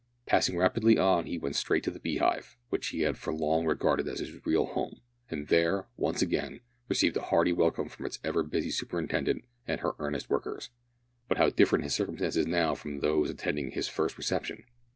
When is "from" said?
7.87-8.07, 12.73-12.97